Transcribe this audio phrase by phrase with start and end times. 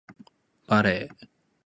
[0.65, 1.27] バレー